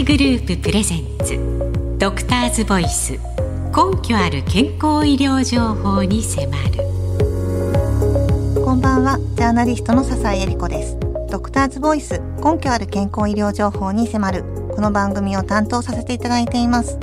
[0.00, 1.38] 会グループプレゼンツ。
[1.98, 3.12] ドクターズボイス。
[3.12, 3.18] 根
[4.02, 6.72] 拠ある健康医療情報に迫る。
[8.64, 9.18] こんばんは。
[9.36, 10.96] ジャーナリストの笹井恵理子です。
[11.30, 12.18] ドクターズボイス。
[12.42, 14.42] 根拠ある健康医療情報に迫る。
[14.74, 16.98] この番組を担当させていただいています。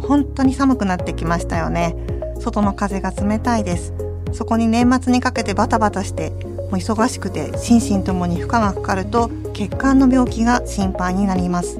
[0.00, 1.94] 本当に寒くなってきましたよね。
[2.40, 3.94] 外の風が冷たいです。
[4.32, 11.78] そこに年末にかけてバタバタしてもう忙しくて心身ともに負荷がかかると血管の病気が心配になります。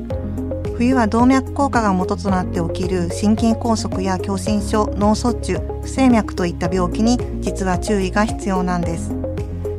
[0.77, 9.15] 冬は動脈硬化が元となって起きる心筋梗塞や狭心症脳卒中不整脈といった病気に実は注意が必要なんです。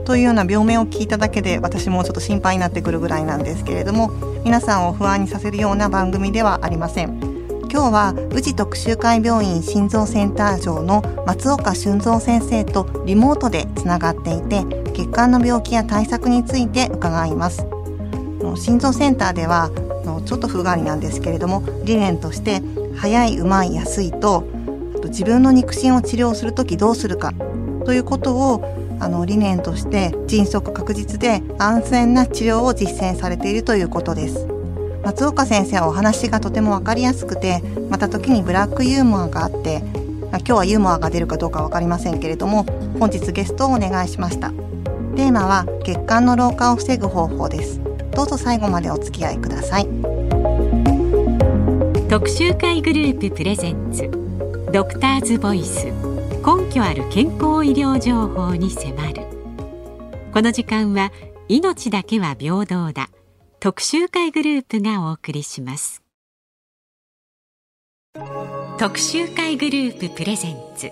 [0.05, 4.11] というような病名を聞いただけで私もちょっと心配になってくるぐらいなんですけれども
[4.45, 7.19] 皆さんを不安にさせるような番組ではありません。
[7.69, 17.65] 今日は宇治特集会病院心臓センター長の松岡俊三先生とリモートでつながっていて血管の病気や対策について伺います。
[18.55, 19.71] 心臓センターでは
[20.25, 22.61] ちょっと風変わりなんですけれども理念として
[22.95, 24.43] 早いうまい安いと
[25.05, 27.33] 自分の肉親を治療する時どうするか
[27.85, 34.47] ということをあの理念として迅速確実で安全な治療を実践されているということです。
[35.03, 39.83] 松岡先生はお話がとても分かりやすくてまた時にブラックユーモアがあって
[40.31, 42.63] 今日はユーモアが出るかどうか分かりませんけれども
[42.99, 44.49] 本日ゲストをお願いしました。
[45.15, 47.79] テーマは血管の老化を防ぐ方法です。
[48.11, 50.14] どうぞ最後までお付き合いください。
[52.15, 54.09] 特集会グループプレゼンツ
[54.71, 59.23] ドクターズボイス根拠ある健康医療情報に迫る。
[60.33, 61.11] この時間は
[61.49, 63.09] 命だけは平等だ
[63.59, 66.03] 特集会グループがお送りします。
[68.79, 70.91] 特集会グループプレゼンツ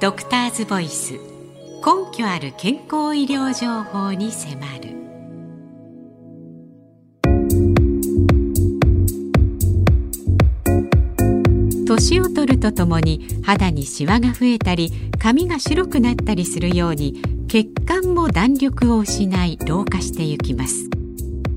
[0.00, 5.07] ドクターズボイス根拠ある健康医療情報に迫る。
[11.98, 20.88] 年を取るとともに肌にシワが増えたり髪が白くなったりするように血管も弾力を失い老化してゆきます。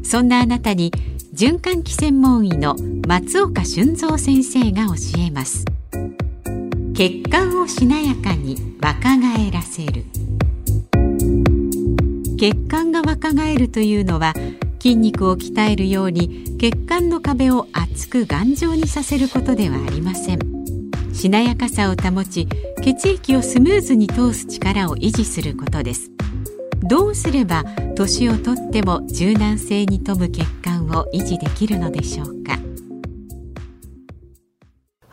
[0.04, 0.92] そんなあなたに
[1.34, 2.76] 循環器専門医の
[3.08, 5.64] 松岡俊三先生が教えます。
[6.96, 10.06] 血管をしなやかに若返らせる。
[12.40, 14.34] 血管が若返るというのは
[14.82, 20.40] 筋肉を鍛えるように血管の壁を厚く頑丈にさせることではありません。
[21.14, 22.48] しなやかさを保ち
[22.82, 26.10] 血液をスムーズに通す力を維持することです。
[26.82, 27.64] どうすれば
[27.96, 32.61] 年をとっても柔軟性に富む血管を維持できるのでしょうか。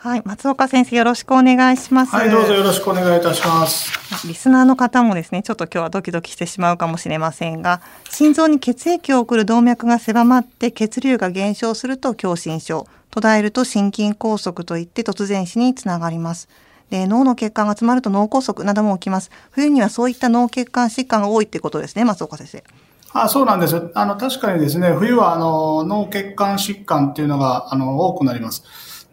[0.08, 2.16] はい、松岡先生よろしくお願いします。
[2.16, 4.26] はい、どうぞよろしくお願いいたします。
[4.26, 16.48] リスナーの方もですね、ちょっと今日はドキドキしてしまうかもしれませんが、心臓に血液を送る動脈が狭まって血流が減少すると狭心症、途絶えると心筋梗塞といって突然死につながります。
[16.88, 19.30] で脳の血管が詰まると脳梗塞なども起きます。
[19.50, 22.64] 冬にはそういった脳血管疾患が多いってことですね、松岡先生。
[23.12, 23.90] あそうなんです。
[23.92, 28.64] あの、確かにですね、冬はあの脳血管疾患っていうのがあの多くなります。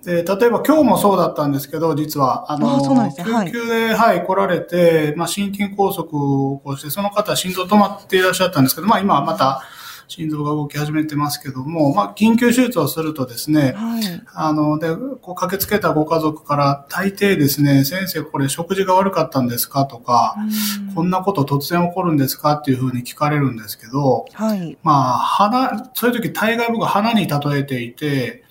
[0.06, 2.80] で、例えば今日もそうだったんですけど、実は、あの、あ
[3.48, 9.64] ね、救急で、はい、来られて、まあ、心筋梗塞を起こして、その方、心臓止まっていらっしゃったんですけど、まあ、今はまた、
[10.08, 14.04] 心臓が動き始めてますけども、まあ、緊急手術をするとですね、はい、
[14.36, 19.88] あの、で、こう駆けつけたご家族から、大抵ですね、先生、これ食事が悪かったんですか？
[19.88, 20.36] とか、
[20.94, 22.54] こんなこと突然起こるんですか？
[22.54, 28.45] っていうふうに聞かれるんですけど、はい、まあ、花、そういう時、大概僕は花に例えていて、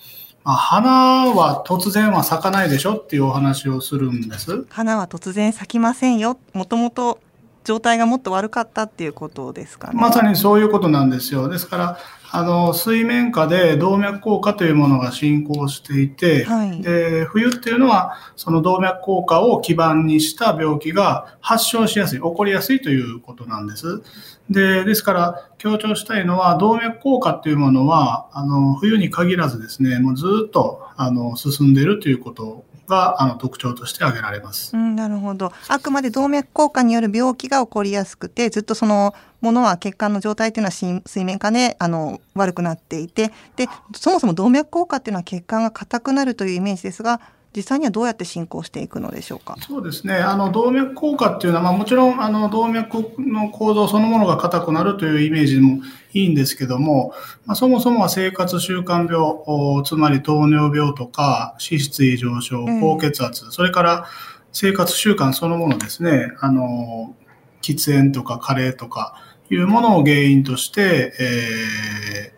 [0.45, 0.89] まあ、花
[1.33, 4.65] は突然は咲かないでしょっていうお話をするんです。
[4.69, 6.37] 花は突然咲きませんよ。
[6.53, 7.19] もともと
[7.63, 9.99] 状態がもっと悪かったっていうことですかね。
[9.99, 11.49] まさにそういうことなんですよ。
[11.49, 11.97] ですから、
[12.35, 24.01] あの、水面下で動脈硬化というものが進行していて、はい、で、冬っていうのは、その動脈硬化を基盤にした病気が発症しやすい、起こりやすいということなんです。
[24.49, 35.51] で、ですから、強調したいのは、動脈硬化っていうものは、あの、冬に限らずですね、もうずっと、あの、進んでいるということがあの特徴として挙げられます、うん、なるほど。
[35.67, 47.21] あくまで動脈硬化による病気が起こりやすくてずっとそのものは血管の状態というのは水面下であの悪くなっていてでそもそも動脈硬化っていうのは血管が硬くなるというイメージですが
[47.55, 49.55] 実際にはどうやって進行していくのでしょうか？
[49.61, 50.15] そうですね。
[50.15, 55.81] あの動脈硬化っていうのは、まあ、もちろんあの動脈の構造そのものが硬くなるというイメージも
[56.13, 57.13] いいんですけども、
[57.45, 64.07] まあ、そもそもは生活習慣病、つまり糖尿病とか脂質異常症、高血圧、うん、それから
[64.51, 66.31] 生活習慣そのものですね。
[66.41, 67.15] あの
[67.61, 69.15] 喫煙とか加齢とか
[69.49, 72.34] いうものを原因として、えー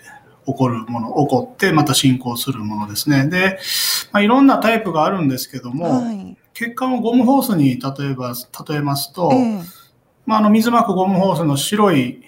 [0.48, 3.28] 起こるもの、起こってまた進行するものですね。
[3.28, 3.60] で、
[4.14, 8.34] まあ、いろんなタイプがあるんですけども、はい、血管をゴムホースに例えば、
[8.68, 9.64] 例えますと、えー、
[10.26, 12.24] まあ、あの水膜ゴムホースの白い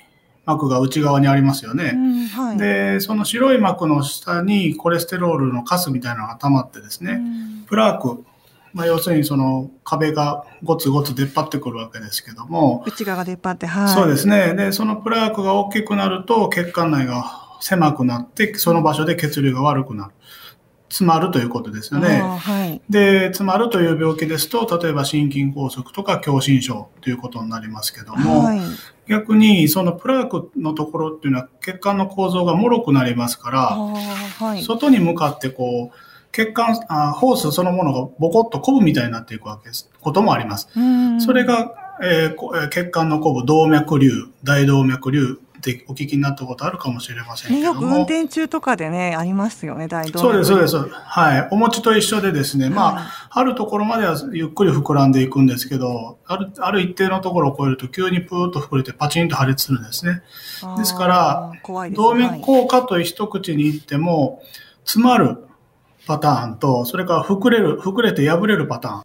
[0.45, 1.93] 膜が内側にありますよね。
[1.95, 8.25] うんはい、で、その白い膜の下にコレステロールのカスみたいなのが溜まってですね、うん、プラーク、
[8.73, 12.83] まあ、要するにその壁がゴツゴツ出っ張ってくるわけですけども。
[12.85, 13.87] 内側が出っ張って、はい。
[13.95, 14.53] そうですね。
[14.55, 20.13] で、そのプラークが大きくなると血管内が狭くなって、その場所で血流が悪くなる。
[20.89, 22.21] 詰まるということですよね。
[22.21, 28.59] はい、で、詰まるという病気ですと、例えば心筋梗塞とか狭心症ということになりますけども、はい、
[29.07, 35.97] 逆にそのプラークのところっていうのは血管の構造が脆くなりますから、はい、外に向かってこう、
[36.31, 39.89] 血管あ、ホースそのものがボコッとコブみたいになっていくわけです。
[40.01, 40.69] こともあります。
[41.19, 44.11] それが、えー、血管のコブ、動脈瘤、
[44.43, 50.77] 大動脈瘤、ってお聞きになったことあるかもしれませんけども、ね、よく運転中とかでね、ありますよね、大動そうです、そうです。
[50.77, 51.47] はい。
[51.51, 60.21] お餅と一緒でですね、まあ、あるところまではゆっくり膨らんでいくんですけど、ある、ある一定のところを超えると急にプーッと膨れてパチンと破裂するんですね。
[60.77, 64.41] ですから、ね、動脈硬化と一口に言っても、
[64.85, 65.37] 詰まる
[66.07, 69.03] パターンと、それから膨れる、膨れて破れるパターン。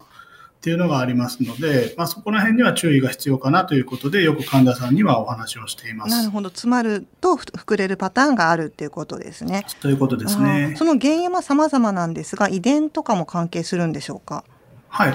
[0.65, 6.09] っていうのがありますので、まあ、そこら辺には注意が必要かなということで、よく神田さんにはお話をしています。
[6.09, 9.63] なるほど、詰まると膨れるパターンがあるっていうことですね。
[9.79, 10.73] ということですね。
[10.75, 14.43] その原因は様々なんですが、遺伝とかも関係するんでしょうか？
[14.87, 15.13] はい。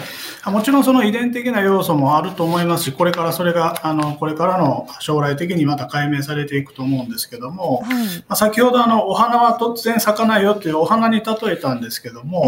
[0.52, 12.44] もちろんその遺伝的な要素もあると思いますし、これからそれが、あの、これからの将来的にまた解明されていくと思うんですけども、はい、まあ、先ほどあの、お花は突然咲かないよっていうお花に例えたんですけども、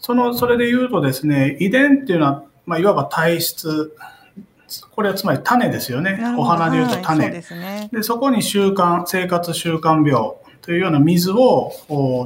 [0.00, 3.94] その、それで言うとですね、遺伝っていうのは、まあ、いわば体質、
[4.92, 6.18] これはつまり種ですよね。
[6.38, 7.28] お花で言うと種。
[7.28, 10.32] はい、そで、ね、そこに習慣、生活習慣病
[10.62, 11.72] というような水を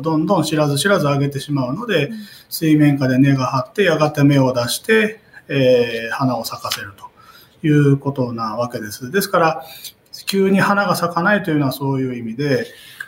[0.03, 2.17] どんどん知らず知らず上げてしまうので、うん、
[2.49, 9.11] 水面下で根が張って、やがて芽を出して、えー、花を咲かせるということなわけです。
[9.11, 9.65] ですから、
[10.27, 12.67] 急に花が咲かないというのはそういう意味で、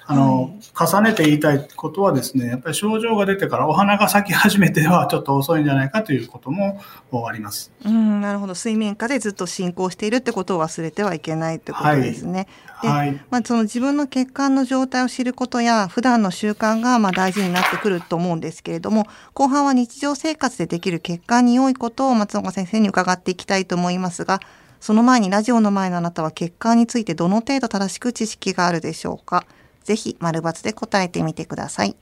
[0.09, 6.81] あの、重ねて言いたいことはですね、やっぱり症状が出てからお花が咲き始めてはちょっと遅いんじゃないかということも
[7.29, 7.73] あります。
[7.85, 8.55] うん、なるほど。
[8.55, 12.47] 水面下でずっと進行しているってことを忘れてはいけないってことですね。
[12.67, 24.41] はい、で、まあ、その自分の血管の状態を知ることや普段の習慣がまあ大事になってくると思うんですけれども、後半は日常生活でできる血管に良いことを松岡先生に伺っていきたいと思いますが、
[24.79, 29.45] その前にラジオの前のあなたは血管についてどの程度正しく知識があるでしょうか？
[29.87, 31.97] ぜひ丸抜で答えてみてください。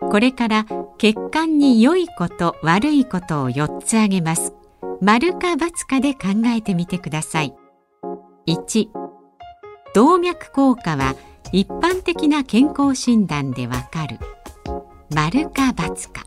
[0.00, 0.64] これから
[0.96, 4.54] 血管に良いこと悪いことを4つ挙げます。
[5.00, 7.52] 丸か×かで考えてみてください。
[8.46, 8.88] 1
[9.94, 11.16] 動脈硬化は
[11.50, 14.18] 一般的な健康診断でわかる。
[15.12, 16.24] 丸か×か。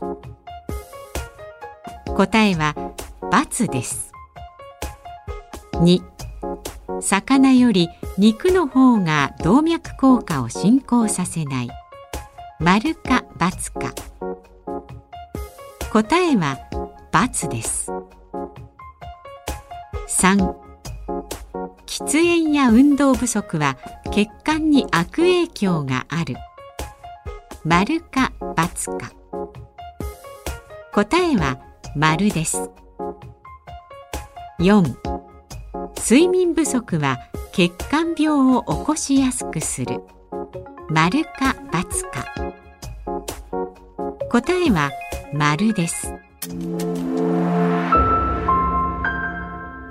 [2.14, 2.74] 答えは
[3.22, 4.12] ×です。
[5.74, 6.13] 2
[7.04, 11.68] 魚より肉の方が動脈硬化を進行させない。
[12.58, 13.94] 丸か×か。
[15.92, 16.58] 答えは
[17.12, 17.92] ×です。
[20.08, 20.54] 3
[21.84, 23.76] 喫煙や運動不足は
[24.10, 26.36] 血管に悪影響がある。
[27.64, 29.12] 丸か×か。
[30.94, 31.58] 答えは
[31.94, 32.70] 丸です。
[34.58, 35.13] 4
[36.06, 37.18] 睡眠不足は
[37.52, 40.02] 血管病を起こしやすくする。
[40.90, 42.26] 丸か×か。
[44.28, 44.90] 答えは
[45.32, 46.12] 丸です。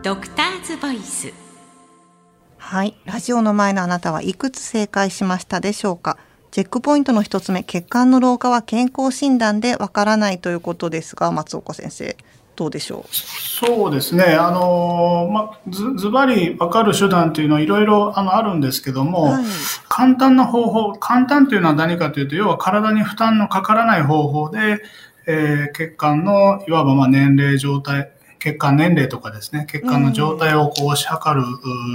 [0.03, 1.34] ドクターズボイス。
[2.60, 2.96] はい。
[3.05, 6.20] ラジオの前のあなたはいくつ正解しましたでしょうか？
[6.51, 12.15] チェックポイントの一つ目血管の老化は健康診断でわからないということですが松岡先生。
[12.55, 13.15] どうでしょう？
[13.15, 19.43] そうですね、あのまずずばり分かる手段というのはいろいろあのあるんですけども、はい、
[19.89, 24.81] 簡単な方法、簡単というのは何かというと、要は体に負担のかからない方法で、
[25.25, 31.45] えー、血管のいわばま年齢状態、血管年齢とかですね、血管の状態をこうし測る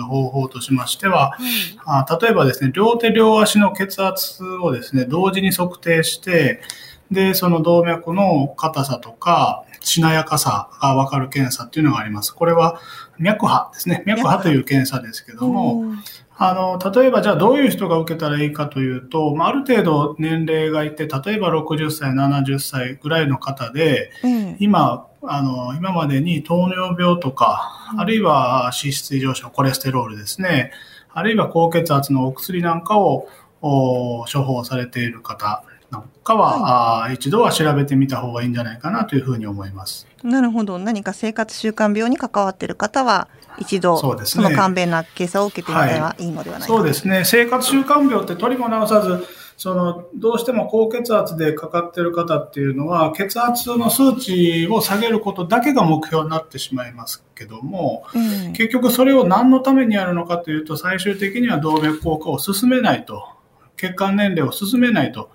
[0.07, 1.43] 方法としましては、う
[1.91, 6.63] ん、あ例えばですね、両手両足の血圧をですね、同時に測定して、
[7.11, 12.35] で、その動脈の硬さとか、しなやかさがわかる検査っていうのがあります。
[12.35, 12.81] これは
[13.19, 14.03] 脈波ですね。
[14.07, 15.95] 脈波という検査ですけども、
[16.41, 30.71] あの、例えばじゃあどういう人が受けたらいいかというと、まあ、ある程度年齢がいて、例えば60歳、70歳ぐらいの方で、うん、今、あの、今までに糖尿病とか、あるいは脂質異常症、コレステロールですね。
[31.13, 33.27] あるいは高血圧のお薬なんかを
[33.61, 40.07] 処方されている方なんかは、はい、一度は調べてみた方がいいんじゃないかなというふうに思います。
[40.23, 40.79] なるほど。
[40.79, 43.29] 何か生活習慣病に関わっている方は、
[43.59, 47.25] 一度そ、ね,、の簡便な検査を受けてみたらいいのではないか、はい、そうですね。
[47.25, 49.27] 生活習慣病って取りも直さず、
[49.59, 58.19] そのどうしても高血圧でかかっている方っていうのは血圧の数値を下げることだけが目標になってしまいますけども、う
[58.51, 63.29] ん、結局それを何のためにやるのかというと最終的には動脈硬化を進めないと
[63.77, 65.31] 血管年齢を進めないと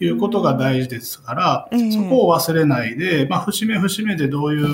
[0.00, 4.66] いうことが大事ですから、うん、そこを忘れないで、まあ、節目節目でどういう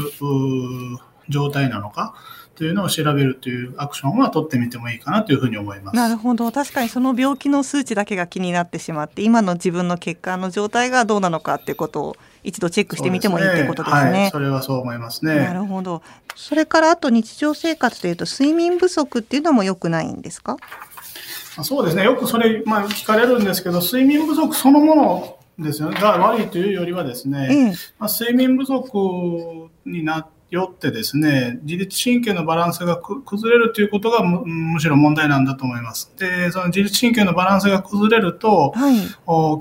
[1.28, 2.14] 状態なのか
[2.54, 5.96] というのを調べるというアクションは取ってみてもいいかなというふうに思います。
[5.96, 6.52] なるほど。
[6.52, 14.02] 確かにその病気の数値だけが気になってしまって、今の自分の血管の状態がどうなのかっていうことを一度チェックしてみてもいいってことですね。
[14.02, 15.36] すねはい、それはそう思いますね。
[15.36, 16.02] なるほど。
[16.36, 20.58] それからあと日常生活でいうと睡眠不足っていうのも良くないんですか？
[21.62, 22.04] そうですね。
[22.04, 26.00] よくそれ、まあ、聞かれるんですけど、睡眠不足そのものですよね。
[26.00, 27.66] が悪いというよりはですね、うん、
[27.98, 36.12] まあ、睡眠不足になよってですね、自律神経のバランスが崩れるということがむしろ問題なんだと思います。
[36.18, 38.96] で、その自律神経のバランスが崩れると、はい、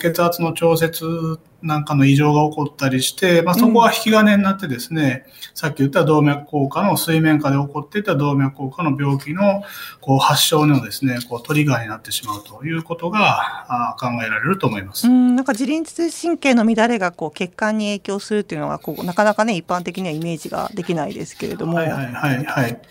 [0.01, 9.63] 血圧の調節なんかの異常が起こったりして、まあ、そこが引き金になってですね、うん、さっき言った動脈硬化の水面下で起こっていた動脈硬化の病気の
[9.99, 15.07] こう発症のですね、こうトリガーになってしまうということがあ考えられると思います。
[15.07, 21.77] うん、なんか自律神経の乱れがこう血管に影響するっていうのはこうなかなかね一般的にはイメージができないですけれども。
[21.77, 22.81] はいはいはいはい。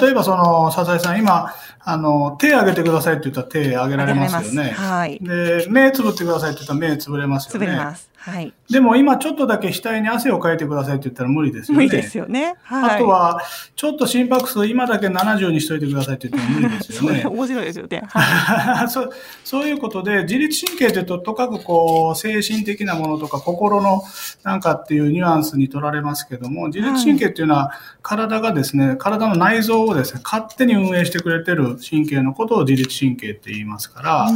[0.00, 1.52] 例えばその笹井さん今
[1.88, 4.70] あの手挙げてくださいって言ったら手挙げられますよね。
[4.70, 5.18] はい。
[5.20, 7.52] で目つぶってくださいって言ったら目つぶれますよね。
[7.52, 8.10] つぶれます。
[8.16, 8.54] はい。
[8.70, 11.84] でも今ちょっとだけ額に汗をかいてくださいって言ったら無理ですよね。
[11.84, 12.56] 無理ですよね。
[12.62, 13.40] はい、あとは、
[13.76, 17.24] ちょっと心拍数今だけ70にしといてくださいって言っても無理ですよね。
[17.30, 18.02] 面白いですよね。
[18.08, 19.10] はい、 そう
[19.44, 24.02] そういうことで、自律神経ってととかくこう、精神的なものとか心の
[24.42, 34.30] なんかっていうニュアンスに取られますけども、自律神経っていうのは体がですね、体の内臓をですね、勝手に運営してくれてる神経のことを自律神経って言いますから、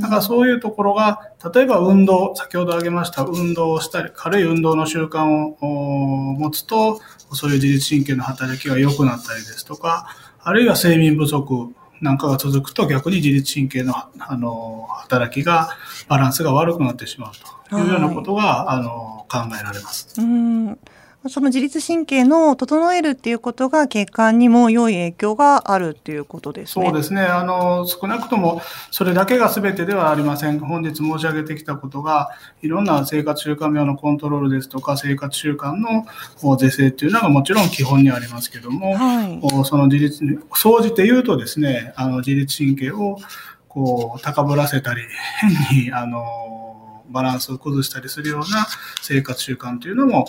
[0.00, 5.56] だからそういうところが、例えば運動、先ほど挙げました運動をしたり、軽い運動の習慣を
[6.38, 7.00] 持つと、
[7.32, 10.08] そういう自律神経の働きが良くなったりですとか、
[10.42, 15.70] あるいは睡眠不足なんかが続くと逆に自律神経のあの働きが、
[16.08, 17.32] バランスが悪くなってしまう
[17.70, 20.20] というようなことが、あの考えられます。
[20.20, 20.78] うん
[21.28, 26.86] その自律神経の整えるっていうことが血管にも良い影響があるっていうことですね。
[26.86, 27.22] そうですね。
[27.22, 30.58] あの、少なくともそれだけが全てではありません。
[30.58, 32.30] 本日申し上げてきたことが、
[32.62, 36.06] いろんな生活習慣病のコントロールですとか、生活習慣の
[36.56, 43.18] 是正っていうのがもちろん基本にありますけども、はい、その自律、総じて言うとですね、あの自律神経を
[43.68, 45.02] こう高ぶらせたり、
[45.70, 46.65] 変に、あの、
[47.10, 48.66] バランスを崩したりするような
[49.02, 50.26] 生活習慣というのも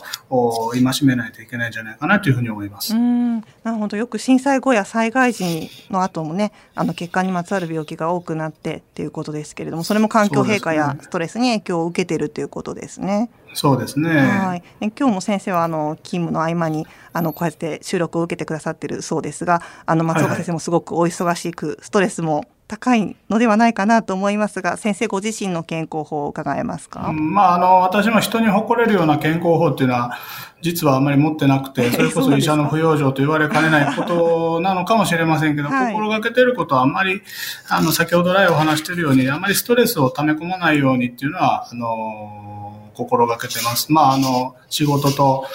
[0.74, 2.96] 戒めないといけないんじゃないかなというふうに思います。
[2.96, 13.30] うんなるほどよく震災後や災害時の後もねあの血管にまつわる病気が多くなってっていうことですけれどもそれも環境変化やストレスに影響を受けているということですね。
[13.54, 14.10] そうですね。
[14.10, 14.64] はい。
[14.82, 30.18] 今日も先生はあの勤務の合間にあのこうやって収録を受けてくださっているそうですが、あの松岡先生もすごくお忙しくストレスも高いのではないかなと思いますが、先生ご自身の健康法を伺えますか、うん、まあ、あの、私も人に誇れるような健康法っていうのは、
[30.62, 37.22] 実はあまり持ってなくて、 それこそ医者の不養生と言われかねないことなのかもしれませんけど、はい、心がけてることはあんまり、
[37.70, 43.94] あの、先ほど来お話してるように、あまりストレスを溜め込まないようにっていうのは、あの、心がけてます。
[43.94, 45.46] まあ、あの、仕事と、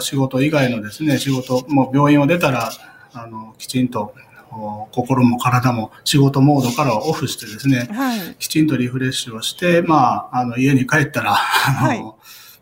[0.00, 2.70] 仕事以外のですね、仕事、もう病院を出たら、
[3.14, 4.12] あの、きちんと
[4.92, 12.04] 心も体も仕事モードからオフしてですね、はい、きちんとリフレッシュをして、まあ、あの、家に帰ったら、あの、はい、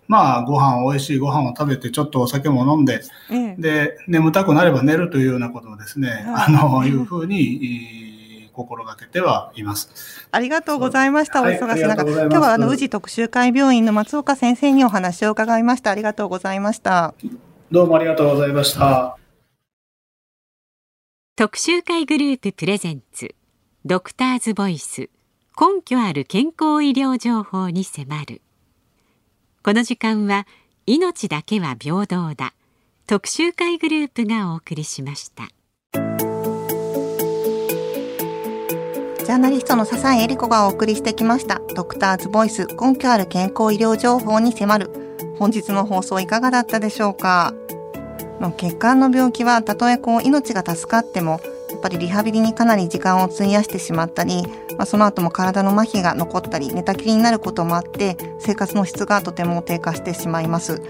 [0.08, 8.22] まあ、ご飯、美味しいご飯を食べて、ちょっとお酒も飲んで、うん、で、眠たくなれば寝るというようなことをですね、はい、あの、いうふうに、
[8.52, 10.28] 心がけてはいます。
[10.30, 11.42] ありがとうございました。
[11.42, 15.90] お忙しい中、今日はあの宇治特集会病院の松岡先生にお話を伺いました。
[15.90, 17.14] ありがとうございました。
[17.70, 19.22] どうもありがとうございました。
[21.42, 23.34] 特集会グループプレゼンツ
[23.84, 25.11] ドクターズボイス
[25.61, 28.42] 根拠ある健康医療情報に迫る。
[29.64, 30.46] この時間は
[30.87, 32.54] 命だけは平等だ
[33.08, 35.49] 特集会グループがお送りしました。
[35.92, 45.16] ジャーナリストの笹井恵理子がお送りしてきましたドクターズボイス根拠ある健康医療情報に迫る。
[45.40, 47.52] 本日の放送いかがだったでしょうか？
[48.50, 54.42] 血管の病気はたとえこう命が助かってもやっぱりリハビリにかなり時間を費やしてしまったり、
[54.76, 60.82] まあ、その後も体の麻痺が残ったり寝たきりになることもあって生活の質がとても低下してしまいます。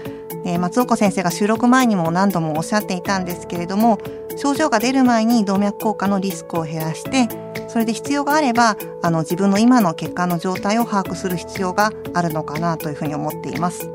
[0.45, 3.97] え松岡先生が収録前にも何度もおっしゃっていたんですけれども
[4.35, 7.29] 症状が出る前に動脈硬化のリスクを減らして
[7.69, 13.89] それで必要があればあの自分の今の血管の状態を把握する必要があるのかなというふうに思っています。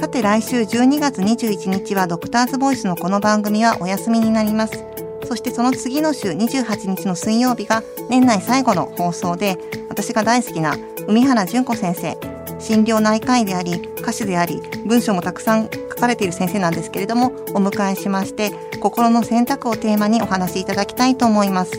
[0.00, 4.82] さて来週12月21日はドクターズボイスのこの番組はお休みになります。
[5.28, 9.58] そしてその次の週28日の水曜日が年内最後の放送で
[9.90, 12.16] 私が大好きな海原純子先生
[12.58, 21.78] 心療内科医であり歌手であり文章もたくさん書かれている先生なんですけれどもお迎えしまして心の選択をテーマにお話しいただきたいと思います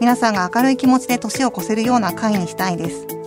[0.00, 3.21] 皆さんが明るい気持ちで年を越せるような会にしたいです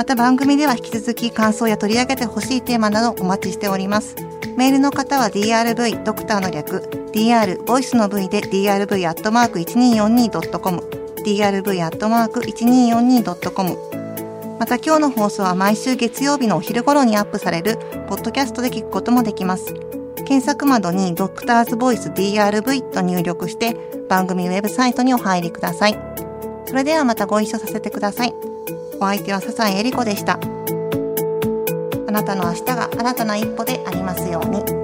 [0.00, 4.16] また番組では引き続き感想や取り上げてほしいテーマなどお待ちしております
[4.56, 10.78] メールの方は drv ドクターの略 dr ボイスの v で drv アットマーク 1242.com
[11.22, 13.76] drv アットマーク 1242.com
[14.58, 17.76] また今日の放送は毎週月曜日のお昼頃にアップされる
[18.08, 19.74] ポッドキャストで聞くこともできます。
[20.16, 23.76] 検索窓にドクターズボイス DRV と入力して
[24.08, 25.98] 番組ウェブサイトにお入りください。
[26.66, 28.49] それではまたご一緒させてください。
[29.02, 30.38] お相手は笹井恵理子でした。
[32.06, 34.79] あなたの明日が新たな一歩でありますように。